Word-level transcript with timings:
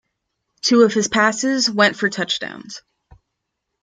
Two 0.63 0.81
of 0.81 0.95
his 0.95 1.07
passes 1.07 1.69
went 1.69 1.95
for 1.95 2.09
touchdowns. 2.09 2.81